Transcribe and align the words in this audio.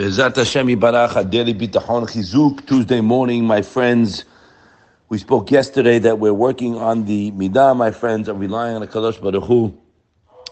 Bezat 0.00 0.34
Hashem 0.34 0.66
Yibarach, 0.68 1.28
Daily 1.28 1.52
Bitachon 1.52 2.08
Chizuk, 2.08 2.66
Tuesday 2.66 3.02
morning, 3.02 3.44
my 3.44 3.60
friends. 3.60 4.24
We 5.10 5.18
spoke 5.18 5.50
yesterday 5.50 5.98
that 5.98 6.18
we're 6.18 6.32
working 6.32 6.74
on 6.76 7.04
the 7.04 7.32
Midah, 7.32 7.76
my 7.76 7.90
friends, 7.90 8.26
of 8.26 8.40
relying 8.40 8.76
on 8.76 8.80
the 8.80 8.86
Kadosh 8.86 9.20
Baruch 9.20 9.44
Hu, 9.44 9.78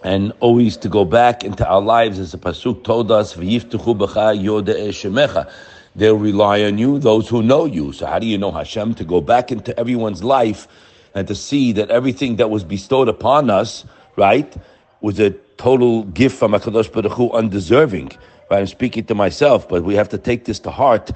and 0.04 0.34
always 0.40 0.76
to 0.76 0.90
go 0.90 1.06
back 1.06 1.45
into 1.45 1.66
our 1.66 1.80
lives, 1.80 2.19
as 2.19 2.32
the 2.32 2.37
Pasuk 2.37 2.84
told 2.84 3.11
us, 3.11 3.37
V'yiftuchu 3.37 3.96
b'cha 3.96 4.38
yodeh 4.38 4.90
shemecha. 4.90 5.50
They'll 5.96 6.18
rely 6.18 6.64
on 6.64 6.76
you, 6.76 6.98
those 6.98 7.26
who 7.30 7.42
know 7.42 7.64
you. 7.64 7.92
So 7.92 8.04
how 8.04 8.18
do 8.18 8.26
you 8.26 8.36
know 8.36 8.52
Hashem? 8.52 8.96
To 8.96 9.04
go 9.04 9.22
back 9.22 9.50
into 9.50 9.74
everyone's 9.80 10.22
life 10.22 10.68
and 11.14 11.26
to 11.26 11.34
see 11.34 11.72
that 11.72 11.90
everything 11.90 12.36
that 12.36 12.50
was 12.50 12.64
bestowed 12.64 13.08
upon 13.08 13.48
us, 13.48 13.86
right, 14.14 14.54
was 15.00 15.18
a 15.18 15.30
total 15.56 16.02
gift 16.04 16.36
from 16.36 16.52
HaKadosh 16.52 16.92
Baruch 16.92 17.12
Hu, 17.12 17.30
undeserving. 17.30 18.12
I'm 18.50 18.66
speaking 18.66 19.04
to 19.04 19.14
myself, 19.14 19.68
but 19.68 19.84
we 19.84 19.94
have 19.94 20.08
to 20.10 20.18
take 20.18 20.44
this 20.44 20.58
to 20.60 20.70
heart. 20.70 21.11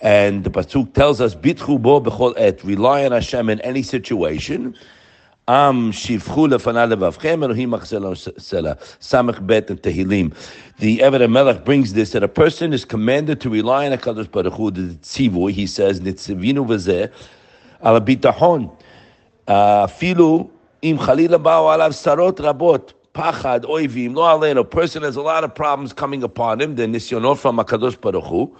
And 0.00 0.44
the 0.44 0.50
Pasuk 0.50 0.92
tells 0.92 1.20
us, 1.20 1.34
Bitchu 1.34 1.80
bo 1.80 2.00
b'chol 2.00 2.34
et, 2.36 2.62
rely 2.62 3.04
on 3.04 3.12
Hashem 3.12 3.48
in 3.48 3.60
any 3.62 3.82
situation. 3.82 4.76
Am 5.48 5.92
shivchu 5.92 6.48
lefana 6.48 6.92
levavchem 6.92 7.44
Elohim 7.44 7.70
sela 7.70 8.76
samach 8.98 9.46
bet 9.46 9.70
and 9.70 9.80
Tehillim. 9.80 10.34
The 10.78 10.98
Eved 10.98 11.30
Melech 11.30 11.64
brings 11.64 11.92
this 11.92 12.10
that 12.10 12.24
a 12.24 12.28
person 12.28 12.72
is 12.72 12.84
commanded 12.84 13.40
to 13.42 13.50
rely 13.50 13.86
on 13.86 13.96
Hakadosh 13.96 14.30
Baruch 14.30 14.54
Hu. 14.54 14.70
The 14.72 15.52
he 15.52 15.66
says 15.68 16.00
nitzivinu 16.00 16.66
v'zeh 16.66 17.12
al 17.80 18.00
bitachon 18.00 18.76
uh, 19.46 19.86
filu 19.86 20.50
im 20.82 20.98
chalila 20.98 21.40
bao 21.40 21.72
alav 21.72 21.92
sarot 21.92 22.36
rabot 22.38 22.92
pachad, 23.16 23.62
oivim, 23.64 24.14
lo 24.14 24.22
alein. 24.22 24.58
A 24.58 24.64
person 24.64 25.02
has 25.02 25.16
a 25.16 25.22
lot 25.22 25.44
of 25.44 25.54
problems 25.54 25.92
coming 25.92 26.22
upon 26.22 26.60
him. 26.60 26.76
The 26.76 26.84
nisyonot 26.84 27.38
from 27.38 27.56
Hakadosh 27.56 28.00
Baruch 28.00 28.24
Hu. 28.24 28.56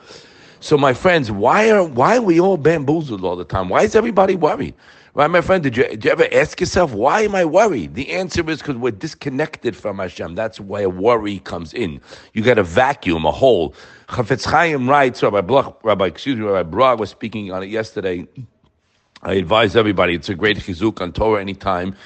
So, 0.61 0.79
my 0.79 0.95
friends, 0.95 1.31
why 1.31 1.71
are 1.71 1.85
why 1.85 2.17
are 2.17 2.23
we 2.23 2.41
all 2.41 2.57
bamboozled 2.57 3.25
all 3.25 3.37
the 3.37 3.45
time? 3.45 3.69
Why 3.69 3.83
is 3.83 3.95
everybody 3.95 4.35
worried? 4.35 4.75
Right, 5.17 5.31
my 5.31 5.41
friend, 5.41 5.63
did 5.63 5.79
you, 5.79 5.85
did 5.85 6.05
you 6.05 6.11
ever 6.11 6.29
ask 6.31 6.61
yourself, 6.61 6.93
why 6.93 7.23
am 7.23 7.35
I 7.35 7.47
worried? 7.47 7.95
The 7.95 8.11
answer 8.11 8.51
is 8.51 8.59
because 8.59 8.77
we're 8.77 8.91
disconnected 8.91 9.75
from 9.75 9.99
Hashem. 9.99 10.35
That's 10.35 10.61
why 10.61 10.85
worry 10.85 11.39
comes 11.39 11.73
in. 11.73 12.03
You 12.35 12.43
got 12.43 12.59
a 12.59 12.63
vacuum, 12.63 13.25
a 13.25 13.31
hole. 13.31 13.75
Chafetz 14.09 14.45
Chaim 14.45 14.91
writes, 14.91 15.23
Rabbi 15.23 15.41
Bloch, 15.41 15.81
Rabbi, 15.83 16.05
excuse 16.05 16.37
me, 16.37 16.45
Rabbi 16.45 16.69
Brag 16.69 16.99
was 16.99 17.09
speaking 17.09 17.51
on 17.51 17.63
it 17.63 17.71
yesterday. 17.71 18.29
I 19.23 19.33
advise 19.33 19.75
everybody, 19.75 20.15
it's 20.15 20.29
a 20.29 20.35
great 20.35 20.59
chizuk 20.59 21.01
on 21.01 21.13
Torah 21.13 21.41
anytime. 21.41 21.97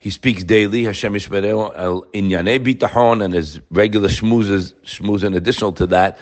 He 0.00 0.10
speaks 0.10 0.44
daily, 0.44 0.84
Hashem 0.84 1.14
Yishmereu, 1.14 1.72
El 1.76 2.02
Inyane 2.14 2.58
Bitachon, 2.64 3.24
and 3.24 3.34
his 3.34 3.60
regular 3.70 4.08
shmoozes 4.08 5.24
in 5.24 5.34
additional 5.34 5.72
to 5.72 5.86
that, 5.86 6.18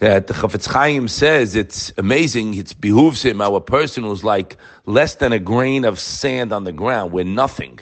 that 0.00 0.26
the 0.26 0.34
Chafetz 0.34 0.66
Chaim 0.66 1.06
says 1.06 1.54
it's 1.54 1.92
amazing, 1.96 2.54
it 2.54 2.78
behooves 2.80 3.22
him, 3.22 3.40
our 3.40 3.60
person 3.60 4.02
who's 4.02 4.24
like 4.24 4.56
less 4.86 5.14
than 5.16 5.32
a 5.32 5.38
grain 5.38 5.84
of 5.84 6.00
sand 6.00 6.52
on 6.52 6.64
the 6.64 6.72
ground, 6.72 7.12
where 7.12 7.24
nothing 7.24 7.78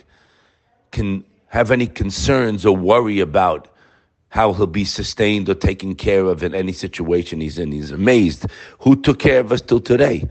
can 0.91 1.24
have 1.47 1.70
any 1.70 1.86
concerns 1.86 2.66
or 2.66 2.77
worry 2.77 3.20
about 3.20 3.69
how 4.28 4.52
he'll 4.52 4.66
be 4.66 4.84
sustained 4.84 5.48
or 5.48 5.54
taken 5.54 5.94
care 5.94 6.27
of 6.27 6.42
in 6.42 6.54
any 6.54 6.72
situation 6.72 7.41
he's 7.41 7.58
in. 7.58 7.72
He's 7.72 7.91
amazed. 7.91 8.47
Who 8.80 8.94
took 9.00 9.19
care 9.19 9.41
of 9.41 9.50
us 9.50 9.60
till 9.60 9.80
today? 9.80 10.28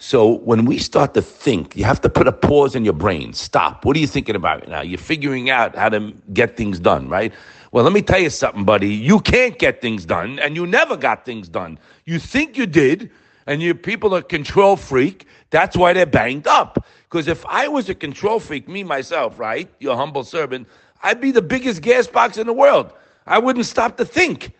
So 0.00 0.38
when 0.38 0.64
we 0.64 0.78
start 0.78 1.14
to 1.14 1.22
think, 1.22 1.76
you 1.76 1.82
have 1.84 2.00
to 2.02 2.08
put 2.08 2.28
a 2.28 2.32
pause 2.32 2.76
in 2.76 2.84
your 2.84 2.94
brain. 2.94 3.32
Stop. 3.32 3.84
What 3.84 3.96
are 3.96 4.00
you 4.00 4.06
thinking 4.06 4.36
about 4.36 4.68
now? 4.68 4.80
You're 4.80 4.96
figuring 4.96 5.50
out 5.50 5.74
how 5.74 5.88
to 5.88 6.12
get 6.32 6.56
things 6.56 6.78
done, 6.78 7.08
right? 7.08 7.32
Well, 7.72 7.82
let 7.82 7.92
me 7.92 8.00
tell 8.00 8.20
you 8.20 8.30
something, 8.30 8.64
buddy. 8.64 8.88
You 8.94 9.18
can't 9.18 9.58
get 9.58 9.82
things 9.82 10.06
done, 10.06 10.38
and 10.38 10.54
you 10.54 10.66
never 10.66 10.96
got 10.96 11.24
things 11.24 11.48
done. 11.48 11.78
You 12.04 12.20
think 12.20 12.56
you 12.56 12.64
did, 12.64 13.10
and 13.46 13.60
your 13.60 13.74
people 13.74 14.14
are 14.14 14.22
control 14.22 14.76
freak. 14.76 15.26
That's 15.50 15.76
why 15.76 15.92
they're 15.92 16.06
banged 16.06 16.46
up. 16.46 16.86
Because 17.10 17.26
if 17.26 17.44
I 17.46 17.66
was 17.66 17.88
a 17.88 17.94
control 17.94 18.38
freak, 18.38 18.68
me 18.68 18.84
myself, 18.84 19.38
right, 19.38 19.68
your 19.80 19.96
humble 19.96 20.22
servant, 20.22 20.68
I'd 21.02 21.20
be 21.20 21.32
the 21.32 21.42
biggest 21.42 21.82
gas 21.82 22.06
box 22.06 22.38
in 22.38 22.46
the 22.46 22.52
world. 22.52 22.92
I 23.26 23.38
wouldn't 23.38 23.66
stop 23.66 23.96
to 23.96 24.04
think. 24.04 24.52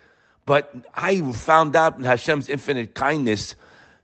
But 0.47 0.75
I 0.95 1.21
found 1.33 1.77
out 1.77 1.97
in 1.97 2.05
Hashem's 2.05 2.49
infinite 2.49 2.95
kindness 2.95 3.55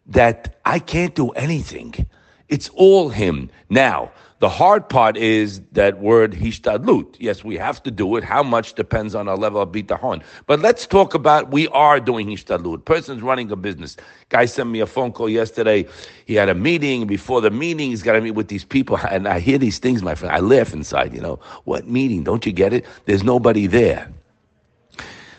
that 0.06 0.59
I 0.65 0.78
can't 0.78 1.15
do 1.15 1.31
anything. 1.31 2.06
It's 2.48 2.69
all 2.70 3.09
Him. 3.09 3.50
Now, 3.70 4.10
the 4.41 4.48
hard 4.50 4.88
part 4.91 5.16
is 5.16 5.62
that 5.72 6.00
word 6.00 6.32
hishtadlut. 6.32 7.16
Yes, 7.19 7.44
we 7.44 7.56
have 7.56 7.82
to 7.84 7.91
do 7.91 8.16
it. 8.16 8.25
How 8.25 8.42
much 8.42 8.75
depends 8.75 9.15
on 9.15 9.26
our 9.26 9.38
level 9.38 9.62
of 9.62 9.70
bitachon. 9.70 10.22
But 10.47 10.60
let's 10.60 10.87
talk 10.87 11.15
about 11.15 11.50
we 11.50 11.69
are 11.69 11.98
doing 11.98 12.26
hishtadlut. 12.26 12.84
Person's 12.84 13.22
running 13.22 13.50
a 13.50 13.56
business. 13.56 13.97
Guy 14.28 14.44
sent 14.44 14.69
me 14.69 14.81
a 14.81 14.87
phone 14.87 15.12
call 15.12 15.31
yesterday. 15.31 15.87
He 16.26 16.34
had 16.34 16.50
a 16.50 16.54
meeting. 16.54 17.06
Before 17.06 17.41
the 17.41 17.50
meeting, 17.50 17.88
he's 17.91 18.03
got 18.03 18.12
to 18.15 18.21
meet 18.21 18.32
with 18.32 18.48
these 18.48 18.65
people. 18.65 18.98
And 19.09 19.26
I 19.28 19.41
hear 19.41 19.56
these 19.56 19.78
things, 19.78 20.03
my 20.03 20.15
friend. 20.15 20.34
I 20.34 20.41
laugh 20.41 20.75
inside. 20.75 21.15
You 21.15 21.22
know 21.22 21.41
what 21.65 21.88
meeting? 21.88 22.25
Don't 22.25 22.44
you 22.44 22.53
get 22.53 22.75
it? 22.75 22.84
There's 23.06 23.22
nobody 23.22 23.66
there. 23.66 24.10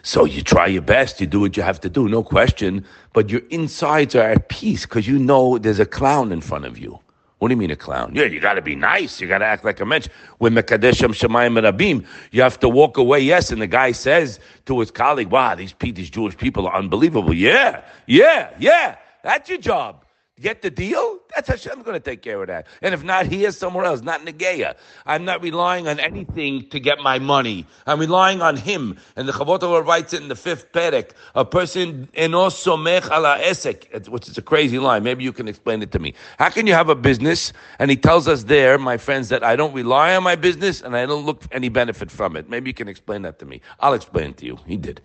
So 0.06 0.24
you 0.24 0.44
try 0.44 0.68
your 0.68 0.84
best, 0.84 1.20
you 1.20 1.26
do 1.26 1.40
what 1.40 1.58
you 1.58 1.64
have 1.64 1.82
to 1.82 1.90
do, 1.90 2.08
no 2.08 2.22
question, 2.22 2.86
but 3.14 3.32
your 3.32 3.42
insides 3.50 4.14
are 4.14 4.30
at 4.30 4.50
peace 4.50 4.84
because 4.84 5.08
you 5.08 5.18
know 5.18 5.58
there's 5.58 5.80
a 5.80 5.86
clown 5.86 6.32
in 6.32 6.42
front 6.42 6.66
of 6.66 6.78
you. 6.78 7.00
What 7.40 7.48
do 7.48 7.54
you 7.54 7.58
mean 7.58 7.72
a 7.72 7.76
clown? 7.76 8.12
Yeah, 8.14 8.26
you 8.26 8.40
got 8.40 8.54
to 8.54 8.62
be 8.62 8.76
nice. 8.76 9.20
You 9.20 9.28
got 9.28 9.40
to 9.40 9.46
act 9.46 9.66
like 9.66 9.80
a 9.80 9.86
mensch. 9.86 10.08
When 10.38 10.54
Mekadesham 10.54 11.16
Shemayim 11.16 11.60
Rabim, 11.60 12.06
you 12.30 12.44
have 12.44 12.60
to 12.60 12.70
walk 12.70 12.98
away. 12.98 13.20
Yes, 13.20 13.52
and 13.52 13.60
the 13.60 13.66
guy 13.66 13.94
says 13.94 14.40
to 14.68 14.80
his 14.80 14.92
colleague, 14.92 15.30
"Wow, 15.30 15.56
these 15.56 15.74
these 15.80 16.12
Jewish 16.12 16.38
people 16.38 16.68
are 16.68 16.76
unbelievable." 16.76 17.34
Yeah, 17.34 17.82
yeah, 18.06 18.52
yeah. 18.60 18.98
That's 19.24 19.50
your 19.50 19.58
job. 19.58 20.05
Get 20.42 20.62
the 20.62 20.70
deal? 20.70 21.20
That's 21.34 21.48
Hashem's 21.48 21.84
going 21.84 21.94
to 21.94 22.00
take 22.02 22.22
care 22.22 22.42
of 22.42 22.48
that. 22.48 22.68
And 22.82 22.94
if 22.94 23.06
not 23.06 23.26
here, 23.26 23.52
somewhere 23.52 23.86
else, 23.86 24.02
not 24.02 24.26
Negeya. 24.26 24.76
I'm 25.06 25.24
not 25.24 25.42
relying 25.42 25.88
on 25.88 25.98
anything 25.98 26.68
to 26.72 26.80
get 26.80 27.00
my 27.00 27.20
money. 27.20 27.66
I'm 27.88 28.02
relying 28.02 28.42
on 28.42 28.58
Him. 28.58 28.98
And 29.16 29.30
the 29.30 29.32
Chavot 29.32 29.86
writes 29.86 30.14
it 30.14 30.22
in 30.22 30.28
the 30.28 30.36
fifth 30.36 30.74
Perek. 30.74 31.12
A 31.36 31.46
person, 31.46 32.10
eno 32.16 32.48
somech 32.48 33.06
ala 33.10 33.40
esek, 33.40 34.10
which 34.10 34.28
is 34.28 34.38
a 34.38 34.42
crazy 34.42 34.78
line. 34.78 35.04
Maybe 35.04 35.24
you 35.24 35.32
can 35.32 35.48
explain 35.48 35.82
it 35.82 35.94
to 35.94 36.00
me. 36.00 36.14
How 36.38 36.50
can 36.50 36.68
you 36.68 36.74
have 36.74 36.90
a 36.90 36.96
business? 36.96 37.54
And 37.80 37.90
he 37.90 37.96
tells 37.96 38.28
us 38.28 38.44
there, 38.44 38.78
my 38.78 38.98
friends, 38.98 39.30
that 39.30 39.42
I 39.42 39.56
don't 39.56 39.74
rely 39.74 40.18
on 40.18 40.24
my 40.24 40.36
business 40.36 40.82
and 40.82 40.98
I 40.98 41.06
don't 41.06 41.26
look 41.26 41.44
any 41.54 41.70
benefit 41.70 42.12
from 42.12 42.36
it. 42.36 42.50
Maybe 42.50 42.70
you 42.70 42.74
can 42.74 42.90
explain 42.90 43.22
that 43.22 43.40
to 43.40 43.46
me. 43.46 43.62
I'll 43.80 43.94
explain 43.94 44.32
it 44.32 44.38
to 44.38 44.46
you. 44.46 44.60
He 44.68 44.76
did. 44.76 45.00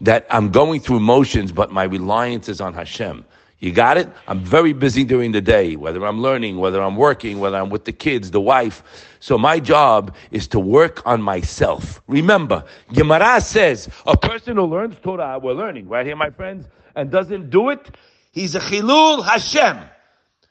That 0.00 0.26
I'm 0.30 0.50
going 0.50 0.80
through 0.80 0.98
motions, 0.98 1.52
but 1.52 1.70
my 1.70 1.84
reliance 1.84 2.48
is 2.48 2.60
on 2.60 2.74
Hashem. 2.74 3.24
You 3.60 3.72
got 3.72 3.96
it? 3.96 4.08
I'm 4.26 4.40
very 4.40 4.72
busy 4.72 5.04
during 5.04 5.32
the 5.32 5.40
day, 5.40 5.76
whether 5.76 6.04
I'm 6.04 6.20
learning, 6.20 6.58
whether 6.58 6.82
I'm 6.82 6.96
working, 6.96 7.38
whether 7.40 7.56
I'm 7.56 7.70
with 7.70 7.84
the 7.84 7.92
kids, 7.92 8.30
the 8.30 8.40
wife. 8.40 8.82
So 9.20 9.38
my 9.38 9.58
job 9.58 10.14
is 10.30 10.46
to 10.48 10.60
work 10.60 11.06
on 11.06 11.22
myself. 11.22 12.02
Remember, 12.06 12.64
Gemara 12.92 13.40
says 13.40 13.88
a 14.06 14.16
person 14.16 14.56
who 14.56 14.64
learns 14.64 14.96
Torah, 15.02 15.38
we're 15.38 15.54
learning 15.54 15.88
right 15.88 16.04
here, 16.04 16.16
my 16.16 16.30
friends, 16.30 16.66
and 16.94 17.10
doesn't 17.10 17.50
do 17.50 17.70
it, 17.70 17.96
he's 18.32 18.54
a 18.54 18.60
chilul 18.60 19.24
Hashem. 19.24 19.78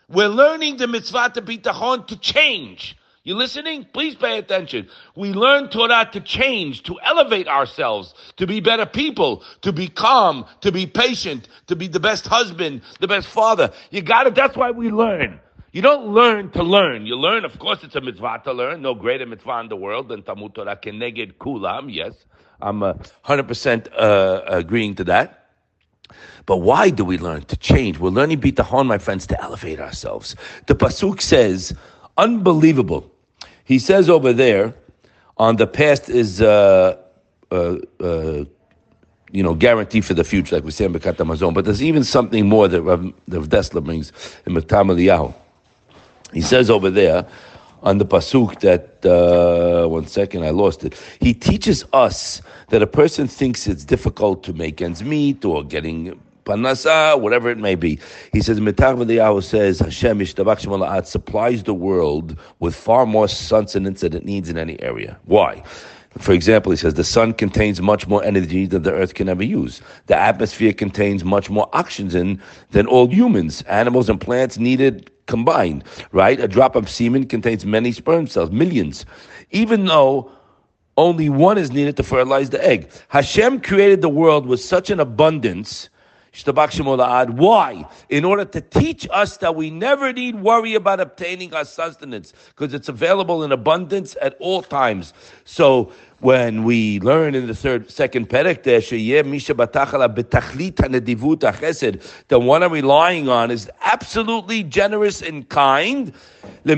We're 0.10 0.30
learning 0.30 0.78
the 0.78 0.88
mitzvah 0.88 1.32
to 1.36 1.42
bitachon 1.42 2.08
to 2.08 2.18
change. 2.18 2.98
You 3.26 3.36
listening? 3.36 3.86
Please 3.94 4.16
pay 4.16 4.38
attention. 4.38 4.90
We 5.16 5.32
learn 5.32 5.70
Torah 5.70 6.10
to 6.12 6.20
change, 6.20 6.84
to 6.84 7.00
elevate 7.06 7.48
ourselves, 7.48 8.14
to 8.36 8.46
be 8.46 8.60
better 8.60 8.86
people, 8.86 9.44
to 9.62 9.72
be 9.72 9.88
calm, 9.88 10.46
to 10.60 10.74
be 10.74 10.86
patient, 10.86 11.48
to 11.68 11.76
be 11.78 11.88
the 11.88 12.02
best 12.02 12.28
husband, 12.28 12.82
the 13.00 13.08
best 13.08 13.28
father. 13.28 13.72
You 13.92 14.02
got 14.02 14.28
it. 14.28 14.36
That's 14.36 14.58
why 14.58 14.72
we 14.72 14.92
learn. 14.92 15.40
You 15.72 15.82
don't 15.82 16.08
learn 16.08 16.52
to 16.52 16.64
learn. 16.64 17.06
You 17.06 17.16
learn, 17.16 17.46
of 17.46 17.58
course, 17.60 17.80
it's 17.82 17.96
a 17.96 18.02
mitzvah 18.02 18.42
to 18.44 18.52
learn. 18.52 18.82
No 18.82 18.94
greater 18.94 19.26
mitzvah 19.26 19.62
in 19.62 19.70
the 19.70 19.78
world 19.78 20.10
than 20.10 20.24
Talmud 20.24 20.54
Torah 20.54 20.76
keneged 20.76 21.36
kulam. 21.36 21.94
Yes, 21.94 22.14
I'm 22.62 22.84
uh, 22.84 22.96
100% 23.26 23.88
uh, 23.98 24.42
agreeing 24.48 24.96
to 24.96 25.04
that. 25.06 25.48
But 26.46 26.58
why 26.58 26.90
do 26.90 27.06
we 27.06 27.18
learn 27.18 27.44
to 27.46 27.56
change? 27.56 28.00
We're 28.00 28.10
learning 28.10 28.42
bitachon, 28.42 28.86
my 28.86 28.98
friends, 28.98 29.26
to 29.28 29.42
elevate 29.42 29.80
ourselves. 29.80 30.36
The 30.68 30.76
pasuk 30.76 31.22
says, 31.22 31.74
unbelievable. 32.18 33.13
He 33.64 33.80
says 33.80 34.10
over 34.10 34.34
there, 34.34 34.74
on 35.38 35.56
the 35.56 35.68
past 35.68 36.10
is, 36.10 36.42
uh, 36.42 36.98
uh, 37.52 37.78
uh, 38.00 38.46
you 39.32 39.42
know, 39.44 39.54
guarantee 39.54 40.02
for 40.02 40.14
the 40.14 40.24
future, 40.24 40.56
like 40.56 40.64
we 40.64 40.72
say 40.72 40.86
in 40.86 40.94
Bekat. 40.94 41.54
But 41.54 41.66
there's 41.66 41.82
even 41.82 42.04
something 42.04 42.48
more 42.48 42.68
that 42.68 42.82
Rav, 42.82 43.04
Rav 43.28 43.50
Dessler 43.50 43.84
brings 43.84 44.12
in 44.46 44.54
Michtav 44.54 44.86
MeEliyahu. 44.86 45.34
He 46.34 46.42
says 46.42 46.70
over 46.70 46.90
there, 46.90 47.26
on 47.84 47.98
the 47.98 48.06
pasuk 48.06 48.60
that 48.62 49.06
uh, 49.06 49.88
one 49.88 50.08
second 50.08 50.44
I 50.44 50.52
lost 50.52 50.84
it. 50.86 51.00
He 51.20 51.34
teaches 51.34 51.86
us 51.94 52.42
that 52.70 52.82
a 52.82 52.88
person 52.88 53.28
thinks 53.28 53.68
it's 53.68 53.84
difficult 53.84 54.44
to 54.44 54.54
make 54.54 54.82
ends 54.82 55.04
meet 55.04 55.44
or 55.44 55.64
getting 55.64 56.20
panasa, 56.46 57.20
whatever 57.20 57.50
it 57.50 57.58
may 57.58 57.76
be. 57.76 58.00
He 58.32 58.42
says, 58.42 58.60
V'liyahu 58.60 59.44
says, 59.44 59.80
Hashem 59.80 60.20
Ishtabach 60.20 61.06
supplies 61.06 61.64
the 61.64 61.74
world 61.74 62.38
with 62.60 62.76
far 62.76 63.06
more 63.06 63.28
sustenance 63.28 64.02
than 64.02 64.14
it 64.14 64.26
needs 64.26 64.50
in 64.50 64.58
any 64.58 64.82
area. 64.82 65.18
Why? 65.26 65.64
For 66.18 66.32
example, 66.32 66.72
he 66.72 66.78
says 66.78 66.94
the 66.94 67.04
sun 67.04 67.34
contains 67.34 67.82
much 67.82 68.08
more 68.08 68.24
energy 68.24 68.68
than 68.68 68.84
the 68.84 68.94
earth 68.94 69.16
can 69.16 69.30
ever 69.30 69.44
use. 69.44 69.82
The 70.06 70.16
atmosphere 70.16 70.72
contains 70.74 71.24
much 71.24 71.50
more 71.50 71.68
oxygen 71.74 72.40
than 72.70 72.86
all 72.86 73.10
humans, 73.10 73.64
animals, 73.64 74.10
and 74.10 74.22
plants 74.22 74.60
needed 74.60 75.10
combined, 75.26 75.84
right? 76.12 76.40
A 76.40 76.48
drop 76.48 76.76
of 76.76 76.88
semen 76.88 77.26
contains 77.26 77.66
many 77.66 77.92
sperm 77.92 78.28
cells, 78.28 78.52
millions. 78.52 79.06
Even 79.50 79.86
though 79.86 80.32
only 80.98 81.30
one 81.30 81.58
is 81.58 81.72
needed 81.72 81.98
to 81.98 82.04
fertilize 82.04 82.52
the 82.52 82.64
egg. 82.64 82.90
Hashem 83.08 83.62
created 83.62 84.02
the 84.02 84.10
world 84.10 84.46
with 84.46 84.60
such 84.60 84.92
an 84.92 85.00
abundance 85.00 85.90
why? 87.30 87.88
In 88.10 88.26
order 88.26 88.46
to 88.46 88.62
teach 88.62 89.08
us 89.12 89.38
that 89.38 89.56
we 89.56 89.70
never 89.70 90.12
need 90.12 90.36
worry 90.36 90.74
about 90.74 91.00
obtaining 91.00 91.54
our 91.54 91.66
sustenance 91.66 92.34
because 92.56 92.74
it's 92.74 92.90
available 92.90 93.44
in 93.44 93.52
abundance 93.52 94.18
at 94.22 94.36
all 94.40 94.64
times. 94.64 95.14
So 95.46 95.92
when 96.24 96.64
we 96.64 97.02
learn 97.02 97.36
in 97.36 97.48
the 97.48 97.54
third, 97.54 97.92
second 97.92 98.30
perek 98.30 98.64
there, 98.64 98.80
the 102.30 102.40
one 102.40 102.64
I'm 102.64 102.72
relying 102.72 103.28
on 103.28 103.52
is 103.52 103.70
absolutely 103.82 104.64
generous 104.64 105.22
and 105.22 105.50
kind. 105.50 106.14
Now 106.64 106.76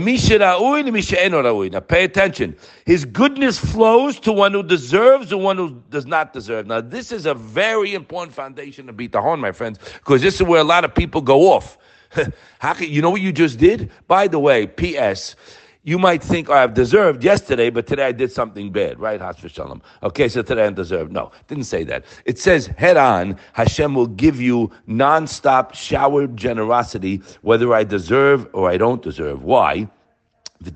pay 1.79 2.03
attention. 2.03 2.55
His 2.87 3.05
goodness 3.05 3.59
flows 3.59 4.19
to 4.21 4.33
one 4.33 4.51
who 4.51 4.63
deserves 4.63 5.31
and 5.31 5.43
one 5.43 5.57
who 5.57 5.79
does 5.91 6.07
not 6.07 6.33
deserve. 6.33 6.65
Now 6.65 6.81
this 6.81 7.11
is 7.11 7.27
a 7.27 7.35
very 7.35 7.93
important 7.93 8.33
foundation 8.33 8.87
to 8.87 8.93
bitachon, 8.93 9.39
my 9.39 9.51
friends, 9.51 9.77
because 9.93 10.23
this 10.23 10.35
is 10.35 10.43
where 10.43 10.61
a 10.61 10.65
lot 10.65 10.83
of 10.83 10.95
people 10.95 11.21
go 11.21 11.53
off. 11.53 11.77
You 12.79 13.03
know 13.03 13.11
what 13.11 13.21
you 13.21 13.31
just 13.31 13.59
did? 13.59 13.91
By 14.07 14.27
the 14.27 14.39
way, 14.39 14.65
P.S 14.65 15.35
you 15.85 15.99
might 15.99 16.21
think, 16.23 16.49
oh, 16.49 16.53
I've 16.53 16.73
deserved 16.73 17.23
yesterday, 17.23 17.69
but 17.69 17.85
today 17.85 18.07
I 18.07 18.11
did 18.11 18.31
something 18.31 18.71
bad, 18.71 18.99
right? 18.99 19.21
Shalom. 19.47 19.83
Okay, 20.01 20.27
so 20.27 20.41
today 20.41 20.65
I 20.65 20.71
deserved. 20.71 21.11
No, 21.11 21.31
didn't 21.47 21.65
say 21.65 21.83
that. 21.83 22.03
It 22.25 22.39
says 22.39 22.65
head 22.65 22.97
on, 22.97 23.37
Hashem 23.53 23.93
will 23.93 24.07
give 24.07 24.41
you 24.41 24.71
non-stop 24.87 25.75
showered 25.75 26.35
generosity, 26.35 27.21
whether 27.43 27.71
I 27.71 27.83
deserve 27.83 28.47
or 28.53 28.67
I 28.67 28.77
don't 28.77 29.03
deserve. 29.03 29.43
Why? 29.43 29.87
His 30.63 30.71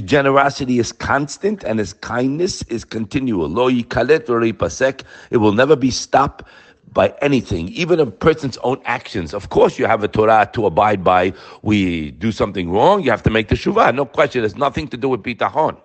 generosity 0.00 0.78
is 0.78 0.92
constant 0.92 1.64
and 1.64 1.78
his 1.78 1.92
kindness 1.92 2.62
is 2.62 2.84
continual. 2.84 3.68
It 3.68 5.36
will 5.36 5.52
never 5.52 5.76
be 5.76 5.90
stopped 5.90 6.44
by 6.92 7.14
anything, 7.22 7.68
even 7.68 8.00
a 8.00 8.06
person's 8.06 8.56
own 8.58 8.80
actions. 8.84 9.34
Of 9.34 9.50
course, 9.50 9.78
you 9.78 9.86
have 9.86 10.02
a 10.02 10.08
Torah 10.08 10.48
to 10.52 10.66
abide 10.66 11.04
by. 11.04 11.32
We 11.62 12.12
do 12.12 12.32
something 12.32 12.70
wrong, 12.70 13.02
you 13.02 13.10
have 13.10 13.22
to 13.24 13.30
make 13.30 13.48
the 13.48 13.54
shuvah. 13.54 13.94
No 13.94 14.04
question. 14.04 14.44
It's 14.44 14.56
nothing 14.56 14.88
to 14.88 14.96
do 14.96 15.08
with 15.08 15.22
bitachon. 15.22 15.80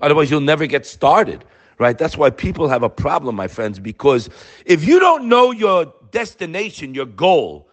Otherwise, 0.00 0.30
you'll 0.30 0.40
never 0.40 0.66
get 0.66 0.84
started, 0.84 1.44
right? 1.78 1.96
That's 1.96 2.16
why 2.16 2.30
people 2.30 2.68
have 2.68 2.82
a 2.82 2.90
problem, 2.90 3.36
my 3.36 3.48
friends, 3.48 3.78
because 3.78 4.28
if 4.66 4.84
you 4.84 4.98
don't 4.98 5.28
know 5.28 5.52
your 5.52 5.92
destination, 6.10 6.94
your 6.94 7.06
goal, 7.06 7.68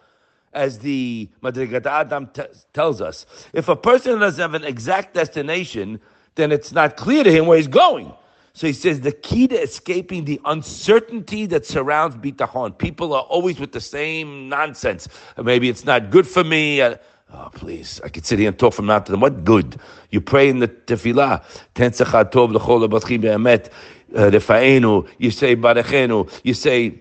as 0.52 0.78
the 0.78 1.28
Madrigat 1.42 1.86
Adam 1.86 2.28
t- 2.28 2.42
tells 2.72 3.00
us, 3.00 3.26
if 3.52 3.68
a 3.68 3.76
person 3.76 4.18
doesn't 4.18 4.40
have 4.40 4.54
an 4.54 4.64
exact 4.64 5.14
destination, 5.14 6.00
then 6.34 6.52
it's 6.52 6.72
not 6.72 6.96
clear 6.96 7.22
to 7.24 7.30
him 7.30 7.46
where 7.46 7.56
he's 7.56 7.68
going. 7.68 8.12
So 8.52 8.66
he 8.66 8.72
says 8.72 9.00
the 9.00 9.12
key 9.12 9.48
to 9.48 9.60
escaping 9.60 10.24
the 10.24 10.40
uncertainty 10.44 11.46
that 11.46 11.66
surrounds 11.66 12.16
bitachon. 12.16 12.76
People 12.76 13.14
are 13.14 13.22
always 13.22 13.60
with 13.60 13.72
the 13.72 13.80
same 13.80 14.48
nonsense. 14.48 15.08
Maybe 15.42 15.68
it's 15.68 15.84
not 15.84 16.10
good 16.10 16.26
for 16.26 16.42
me. 16.42 16.80
Uh, 16.80 16.96
oh, 17.32 17.48
please. 17.54 18.00
I 18.04 18.08
could 18.08 18.26
sit 18.26 18.38
here 18.38 18.48
and 18.48 18.58
talk 18.58 18.74
from 18.74 18.86
now 18.86 18.98
to 18.98 19.12
them. 19.12 19.20
What 19.20 19.44
good? 19.44 19.78
You 20.10 20.20
pray 20.20 20.48
in 20.48 20.58
the 20.58 20.68
tefillah. 20.68 21.44
Tensecha 21.74 22.30
tov 22.30 22.52
l'chol 22.52 22.80
l'batchi 22.80 23.20
be'emet. 23.20 23.70
Refa'enu. 24.12 25.08
You 25.18 25.30
say 25.30 25.54
barechenu. 25.54 26.28
You 26.42 26.54
say, 26.54 26.98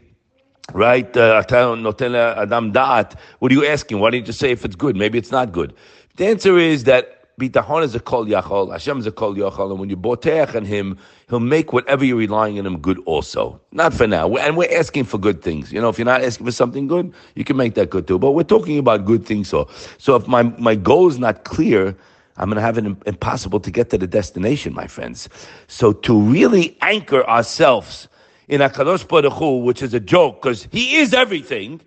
right? 0.71 1.17
Uh, 1.17 1.43
adam 1.49 2.71
da'at. 2.71 3.15
What 3.39 3.51
are 3.51 3.55
you 3.55 3.65
asking? 3.65 3.99
Why 3.99 4.11
don't 4.11 4.19
you 4.19 4.25
just 4.25 4.39
say 4.39 4.51
if 4.51 4.63
it's 4.63 4.75
good? 4.75 4.95
Maybe 4.95 5.17
it's 5.17 5.31
not 5.31 5.51
good. 5.51 5.73
The 6.17 6.27
answer 6.27 6.59
is 6.59 6.83
that 6.83 7.18
Bitachon 7.39 7.83
is 7.83 7.95
a 7.95 7.99
kol 7.99 8.25
yachol. 8.25 8.71
Hashem 8.71 8.99
is 8.99 9.07
a 9.07 9.11
kol 9.11 9.33
yachol. 9.33 9.71
And 9.71 9.79
when 9.79 9.89
you 9.89 9.95
boteach 9.97 10.53
on 10.55 10.65
Him, 10.65 10.97
He'll 11.29 11.39
make 11.39 11.71
whatever 11.71 12.03
you're 12.03 12.17
relying 12.17 12.59
on 12.59 12.65
Him 12.65 12.79
good 12.79 12.99
also. 13.05 13.59
Not 13.71 13.93
for 13.93 14.05
now. 14.05 14.35
And 14.35 14.57
we're 14.57 14.77
asking 14.77 15.05
for 15.05 15.17
good 15.17 15.41
things. 15.41 15.71
You 15.71 15.79
know, 15.79 15.89
if 15.89 15.97
you're 15.97 16.05
not 16.05 16.21
asking 16.21 16.45
for 16.45 16.51
something 16.51 16.87
good, 16.87 17.13
you 17.35 17.45
can 17.45 17.55
make 17.55 17.75
that 17.75 17.89
good 17.89 18.07
too. 18.07 18.19
But 18.19 18.31
we're 18.31 18.43
talking 18.43 18.77
about 18.77 19.05
good 19.05 19.25
things. 19.25 19.47
So, 19.47 19.69
so 19.97 20.15
if 20.15 20.27
my, 20.27 20.43
my 20.43 20.75
goal 20.75 21.07
is 21.07 21.17
not 21.17 21.45
clear, 21.45 21.95
I'm 22.37 22.49
going 22.49 22.55
to 22.57 22.61
have 22.61 22.77
it 22.77 22.85
impossible 23.05 23.59
to 23.61 23.71
get 23.71 23.89
to 23.91 23.97
the 23.97 24.07
destination, 24.07 24.73
my 24.73 24.87
friends. 24.87 25.29
So 25.67 25.93
to 25.93 26.19
really 26.19 26.77
anchor 26.81 27.25
ourselves 27.27 28.07
in 28.49 28.61
Akadosh 28.61 29.07
Baruch 29.07 29.33
Hu, 29.33 29.59
which 29.59 29.81
is 29.81 29.93
a 29.93 29.99
joke, 29.99 30.41
because 30.41 30.67
He 30.71 30.97
is 30.97 31.13
everything, 31.13 31.81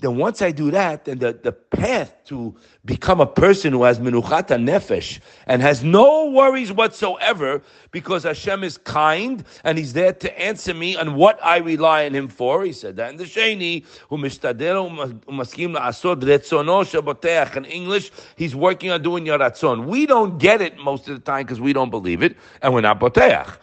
then 0.00 0.16
once 0.16 0.42
I 0.42 0.52
do 0.52 0.70
that, 0.70 1.06
then 1.06 1.18
the, 1.18 1.32
the 1.32 1.50
path 1.50 2.14
to 2.26 2.54
become 2.84 3.20
a 3.20 3.26
person 3.26 3.72
who 3.72 3.82
has 3.82 3.98
menuchata 3.98 4.56
nefesh 4.56 5.18
and 5.46 5.60
has 5.60 5.82
no 5.82 6.26
worries 6.26 6.70
whatsoever 6.70 7.60
because 7.90 8.22
Hashem 8.22 8.62
is 8.62 8.78
kind 8.78 9.44
and 9.64 9.76
He's 9.76 9.92
there 9.94 10.12
to 10.12 10.40
answer 10.40 10.72
me 10.72 10.96
on 10.96 11.16
what 11.16 11.44
I 11.44 11.58
rely 11.58 12.06
on 12.06 12.14
Him 12.14 12.28
for. 12.28 12.64
He 12.64 12.72
said 12.72 12.96
that 12.96 13.10
in 13.10 13.16
the 13.16 13.24
Sheni, 13.24 13.84
umaskim 14.08 15.76
la'asod 15.76 16.22
retzono 16.22 16.84
shaboteach. 16.84 17.56
In 17.56 17.64
English, 17.64 18.12
He's 18.36 18.54
working 18.54 18.92
on 18.92 19.02
doing 19.02 19.26
your 19.26 19.38
ratzon. 19.38 19.86
We 19.86 20.06
don't 20.06 20.38
get 20.38 20.60
it 20.60 20.78
most 20.78 21.08
of 21.08 21.16
the 21.16 21.20
time 21.20 21.44
because 21.44 21.60
we 21.60 21.72
don't 21.72 21.90
believe 21.90 22.22
it 22.22 22.36
and 22.62 22.72
we're 22.72 22.82
not 22.82 23.00
boteach. 23.00 23.56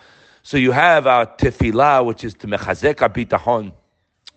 So 0.44 0.58
you 0.58 0.74
have 0.74 1.08
our 1.08 1.26
tefillah, 1.26 2.06
which 2.06 2.26
is 2.26 2.34
to 2.36 2.48
mechazek 2.48 2.96
bitachon 2.96 3.72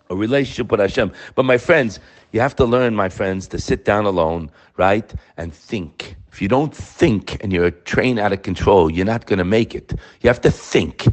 a 0.09 0.15
relationship 0.15 0.71
with 0.71 0.79
Hashem. 0.79 1.11
But 1.35 1.45
my 1.45 1.57
friends, 1.57 1.99
you 2.31 2.39
have 2.39 2.55
to 2.55 2.65
learn, 2.65 2.95
my 2.95 3.09
friends, 3.09 3.47
to 3.49 3.59
sit 3.59 3.85
down 3.85 4.05
alone, 4.05 4.49
right, 4.77 5.13
and 5.37 5.53
think. 5.53 6.15
If 6.31 6.41
you 6.41 6.47
don't 6.47 6.75
think 6.75 7.43
and 7.43 7.53
you're 7.53 7.65
a 7.65 7.71
train 7.71 8.17
out 8.17 8.33
of 8.33 8.41
control, 8.41 8.89
you're 8.91 9.05
not 9.05 9.27
going 9.27 9.37
to 9.39 9.45
make 9.45 9.75
it. 9.75 9.93
You 10.21 10.27
have 10.29 10.41
to 10.41 10.51
think. 10.51 11.05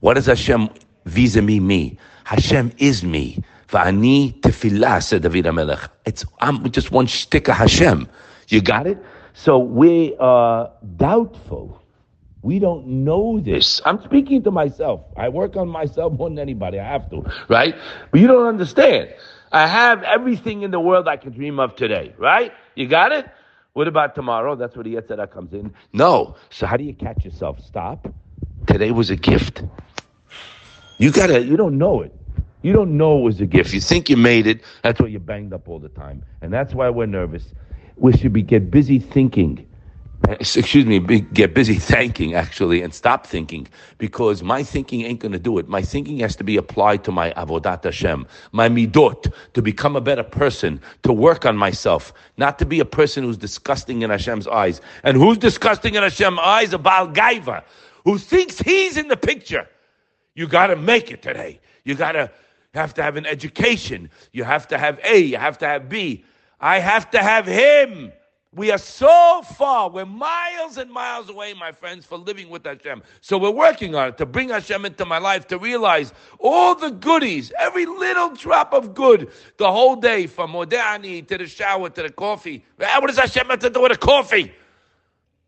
What 0.00 0.18
is 0.18 0.26
Hashem 0.26 0.68
vis-a-vis 1.04 1.60
me? 1.60 1.96
Hashem 2.24 2.72
is 2.78 3.04
me. 3.04 3.38
Va'ani 3.68 4.40
tefillah, 4.40 5.02
said 5.02 5.22
David 5.22 5.44
HaMelech. 5.44 5.88
It's, 6.04 6.24
I'm 6.40 6.68
just 6.72 6.90
one 6.90 7.06
stick 7.06 7.48
of 7.48 7.56
Hashem. 7.56 8.08
You 8.48 8.60
got 8.60 8.86
it? 8.86 8.98
So 9.32 9.58
we 9.58 10.16
are 10.16 10.70
doubtful 10.96 11.80
we 12.44 12.58
don't 12.58 12.86
know 12.86 13.40
this. 13.40 13.80
I'm 13.86 14.02
speaking 14.04 14.42
to 14.42 14.50
myself. 14.50 15.00
I 15.16 15.30
work 15.30 15.56
on 15.56 15.66
myself 15.66 16.12
more 16.12 16.28
than 16.28 16.38
anybody. 16.38 16.78
I 16.78 16.86
have 16.86 17.08
to, 17.08 17.24
right? 17.48 17.74
But 18.10 18.20
you 18.20 18.26
don't 18.26 18.46
understand. 18.46 19.14
I 19.50 19.66
have 19.66 20.02
everything 20.02 20.60
in 20.60 20.70
the 20.70 20.78
world 20.78 21.08
I 21.08 21.16
can 21.16 21.32
dream 21.32 21.58
of 21.58 21.74
today, 21.74 22.12
right? 22.18 22.52
You 22.74 22.86
got 22.86 23.12
it? 23.12 23.26
What 23.72 23.88
about 23.88 24.14
tomorrow? 24.14 24.56
That's 24.56 24.76
where 24.76 24.84
the 24.84 24.94
Yetzirah 24.94 25.30
comes 25.30 25.54
in. 25.54 25.72
No. 25.94 26.36
So 26.50 26.66
how 26.66 26.76
do 26.76 26.84
you 26.84 26.92
catch 26.92 27.24
yourself? 27.24 27.64
Stop. 27.64 28.12
Today 28.66 28.90
was 28.90 29.08
a 29.08 29.16
gift. 29.16 29.62
You 30.98 31.12
gotta, 31.12 31.42
you 31.42 31.56
don't 31.56 31.78
know 31.78 32.02
it. 32.02 32.14
You 32.60 32.74
don't 32.74 32.98
know 32.98 33.20
it 33.20 33.22
was 33.22 33.40
a 33.40 33.46
gift. 33.46 33.72
You 33.72 33.80
think 33.80 34.10
you 34.10 34.18
made 34.18 34.46
it. 34.46 34.60
That's 34.82 35.00
why 35.00 35.06
you're 35.06 35.18
banged 35.18 35.54
up 35.54 35.66
all 35.66 35.78
the 35.78 35.88
time. 35.88 36.22
And 36.42 36.52
that's 36.52 36.74
why 36.74 36.90
we're 36.90 37.06
nervous. 37.06 37.54
We 37.96 38.12
should 38.12 38.34
be 38.34 38.42
get 38.42 38.70
busy 38.70 38.98
thinking 38.98 39.66
Uh, 40.28 40.36
excuse 40.40 40.86
me, 40.86 40.98
get 40.98 41.54
busy 41.54 41.74
thanking 41.78 42.34
actually 42.34 42.82
and 42.82 42.94
stop 42.94 43.26
thinking 43.26 43.68
because 43.98 44.42
my 44.42 44.62
thinking 44.62 45.02
ain't 45.02 45.20
going 45.20 45.32
to 45.32 45.38
do 45.38 45.58
it. 45.58 45.68
My 45.68 45.82
thinking 45.82 46.18
has 46.20 46.34
to 46.36 46.44
be 46.44 46.56
applied 46.56 47.04
to 47.04 47.12
my 47.12 47.32
avodat 47.32 47.84
Hashem, 47.84 48.26
my 48.52 48.68
midot, 48.68 49.32
to 49.52 49.62
become 49.62 49.96
a 49.96 50.00
better 50.00 50.22
person, 50.22 50.80
to 51.02 51.12
work 51.12 51.44
on 51.44 51.56
myself, 51.56 52.12
not 52.38 52.58
to 52.60 52.64
be 52.64 52.80
a 52.80 52.84
person 52.84 53.24
who's 53.24 53.36
disgusting 53.36 54.02
in 54.02 54.10
Hashem's 54.10 54.46
eyes. 54.46 54.80
And 55.02 55.16
who's 55.16 55.36
disgusting 55.36 55.94
in 55.94 56.02
Hashem's 56.02 56.40
eyes? 56.40 56.72
A 56.72 56.78
Baal 56.78 57.08
Gaiva, 57.08 57.62
who 58.04 58.16
thinks 58.18 58.58
he's 58.58 58.96
in 58.96 59.08
the 59.08 59.16
picture. 59.16 59.68
You 60.34 60.46
got 60.48 60.68
to 60.68 60.76
make 60.76 61.10
it 61.10 61.22
today. 61.22 61.60
You 61.84 61.94
got 61.94 62.12
to 62.12 62.30
have 62.72 62.94
to 62.94 63.02
have 63.02 63.16
an 63.16 63.26
education. 63.26 64.10
You 64.32 64.44
have 64.44 64.68
to 64.68 64.78
have 64.78 64.98
A. 65.04 65.18
You 65.18 65.36
have 65.36 65.58
to 65.58 65.66
have 65.66 65.88
B. 65.88 66.24
I 66.60 66.78
have 66.78 67.10
to 67.10 67.18
have 67.18 67.46
him. 67.46 68.12
We 68.54 68.70
are 68.70 68.78
so 68.78 69.42
far, 69.56 69.90
we're 69.90 70.06
miles 70.06 70.78
and 70.78 70.88
miles 70.88 71.28
away, 71.28 71.54
my 71.54 71.72
friends, 71.72 72.06
for 72.06 72.16
living 72.16 72.48
with 72.48 72.64
Hashem. 72.64 73.02
So 73.20 73.36
we're 73.36 73.50
working 73.50 73.96
on 73.96 74.08
it 74.08 74.18
to 74.18 74.26
bring 74.26 74.50
Hashem 74.50 74.84
into 74.84 75.04
my 75.04 75.18
life, 75.18 75.48
to 75.48 75.58
realize 75.58 76.12
all 76.38 76.76
the 76.76 76.90
goodies, 76.90 77.52
every 77.58 77.84
little 77.84 78.30
drop 78.30 78.72
of 78.72 78.94
good, 78.94 79.32
the 79.56 79.70
whole 79.70 79.96
day, 79.96 80.28
from 80.28 80.52
Modani 80.52 81.26
to 81.26 81.38
the 81.38 81.48
shower 81.48 81.90
to 81.90 82.02
the 82.02 82.10
coffee. 82.10 82.64
What 82.76 83.08
does 83.08 83.18
Hashem 83.18 83.48
have 83.48 83.58
to 83.58 83.70
do 83.70 83.82
with 83.82 83.92
a 83.92 83.98
coffee? 83.98 84.52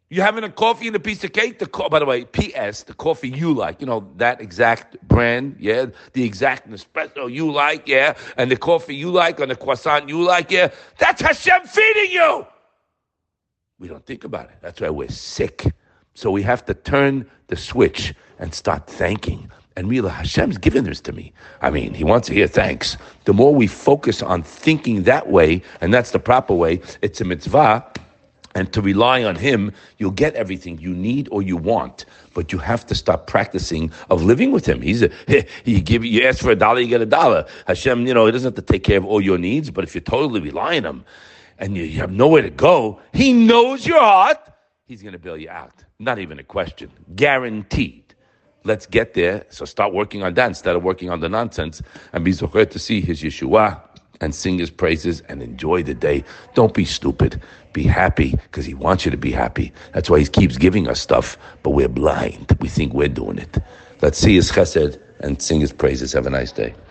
You 0.09 0.23
having 0.23 0.43
a 0.43 0.51
coffee 0.51 0.89
and 0.89 0.97
a 0.97 1.01
piece 1.01 1.23
of 1.23 1.33
cake? 1.33 1.61
The 1.61 1.67
co- 1.67 1.89
by 1.89 2.01
the 2.01 2.07
way, 2.07 2.25
P.S. 2.25 2.85
The 2.85 2.95
coffee 2.95 3.29
you 3.29 3.53
like, 3.53 3.81
you 3.81 3.87
know 3.87 4.09
that 4.17 4.41
exact 4.41 5.01
brand, 5.07 5.57
yeah. 5.61 5.87
The 6.13 6.25
exact 6.25 6.69
Nespresso 6.69 7.33
you 7.33 7.53
like, 7.53 7.87
yeah, 7.87 8.17
and 8.37 8.51
the 8.51 8.57
coffee 8.57 8.97
you 8.97 9.11
like, 9.11 9.39
and 9.39 9.51
the 9.51 9.57
croissant 9.57 10.09
you 10.09 10.23
like, 10.23 10.51
yeah. 10.51 10.71
That's 10.99 11.23
Hashem 11.23 11.67
feeding 11.67 12.13
you. 12.13 12.47
We 13.79 13.89
don't 13.89 14.05
think 14.07 14.25
about 14.25 14.47
it. 14.47 14.57
That's 14.63 14.81
why 14.81 14.89
we're 14.89 15.09
sick. 15.09 15.67
So 16.15 16.31
we 16.31 16.43
have 16.43 16.65
to 16.65 16.75
turn 16.75 17.31
the 17.49 17.57
switch 17.57 18.15
and 18.39 18.55
start 18.55 18.87
thanking 18.87 19.51
and 19.77 19.89
realize 19.89 20.15
Hashem's 20.15 20.57
given 20.57 20.85
this 20.85 21.01
to 21.03 21.13
me. 21.13 21.33
I 21.61 21.69
mean, 21.69 21.93
He 21.93 22.03
wants 22.03 22.29
to 22.29 22.35
hear 22.35 22.47
thanks. 22.47 22.97
The 23.27 23.35
more 23.35 23.55
we 23.55 23.67
focus 23.67 24.23
on 24.23 24.43
thinking 24.43 25.03
that 25.03 25.29
way, 25.29 25.61
and 25.83 25.93
that's 25.93 26.13
the 26.13 26.19
proper 26.19 26.55
way, 26.55 26.81
it's 27.03 27.21
a 27.21 27.25
mitzvah. 27.25 27.85
And 28.55 28.73
to 28.73 28.81
rely 28.81 29.23
on 29.23 29.37
Him, 29.37 29.71
you'll 29.99 30.11
get 30.13 30.35
everything 30.35 30.79
you 30.79 30.95
need 30.95 31.29
or 31.31 31.43
you 31.43 31.59
want. 31.59 32.07
But 32.33 32.53
you 32.53 32.59
have 32.59 32.87
to 32.87 32.95
stop 32.95 33.27
practicing 33.27 33.93
of 34.09 34.23
living 34.23 34.53
with 34.53 34.67
Him. 34.67 34.81
He's 34.81 35.03
a, 35.03 35.11
he 35.65 35.83
give 35.83 36.03
you 36.03 36.27
ask 36.27 36.39
for 36.41 36.51
a 36.51 36.57
dollar, 36.57 36.81
you 36.81 36.89
get 36.89 37.03
a 37.03 37.07
dollar. 37.07 37.45
Hashem, 37.67 38.07
you 38.07 38.15
know, 38.15 38.25
He 38.25 38.33
doesn't 38.33 38.57
have 38.57 38.65
to 38.65 38.73
take 38.73 38.85
care 38.85 38.97
of 38.97 39.05
all 39.05 39.21
your 39.21 39.37
needs, 39.37 39.71
but 39.71 39.85
if 39.85 39.95
you 39.95 40.01
totally 40.01 40.41
rely 40.41 40.79
on 40.79 40.87
Him 40.87 41.05
and 41.59 41.77
you 41.77 41.89
have 42.01 42.11
nowhere 42.13 42.43
to 42.43 42.51
go, 42.51 43.01
He 43.13 43.33
knows 43.33 43.87
your 43.87 44.01
heart. 44.01 44.39
He's 44.87 45.03
going 45.03 45.13
to 45.15 45.19
bail 45.19 45.37
you 45.37 45.51
out. 45.51 45.85
Not 45.99 46.19
even 46.19 46.39
a 46.39 46.45
question. 46.45 46.91
Guaranteed. 47.17 48.15
Let's 48.65 48.87
get 48.87 49.15
there. 49.15 49.45
So 49.51 49.65
start 49.65 49.93
working 49.93 50.23
on 50.23 50.35
that 50.35 50.47
instead 50.47 50.77
of 50.77 50.85
working 50.85 51.11
on 51.11 51.21
the 51.21 51.29
nonsense 51.29 51.83
and 52.13 52.25
be 52.25 52.33
zocher 52.33 52.71
to 52.71 52.79
see 52.79 53.01
his 53.01 53.23
Yeshua 53.23 53.81
and 54.21 54.35
sing 54.35 54.59
his 54.59 54.71
praises 54.71 55.23
and 55.23 55.43
enjoy 55.43 55.83
the 55.83 55.95
day. 55.95 56.25
Don't 56.55 56.73
be 56.75 56.85
stupid. 56.85 57.43
Be 57.73 57.83
happy 57.83 58.31
because 58.33 58.65
he 58.65 58.75
wants 58.75 59.05
you 59.05 59.11
to 59.11 59.17
be 59.17 59.33
happy. 59.33 59.73
That's 59.93 60.09
why 60.09 60.21
he 60.21 60.27
keeps 60.27 60.57
giving 60.57 60.89
us 60.89 61.01
stuff, 61.01 61.37
but 61.63 61.71
we're 61.71 61.89
blind. 61.89 62.57
We 62.61 62.69
think 62.69 62.93
we're 62.95 63.09
doing 63.09 63.39
it. 63.39 63.59
Let's 64.03 64.19
see 64.19 64.37
his 64.37 64.51
chesed 64.53 65.01
and 65.21 65.43
sing 65.43 65.61
his 65.61 65.73
praises. 65.73 66.13
Have 66.13 66.27
a 66.27 66.31
nice 66.31 66.53
day. 66.53 66.77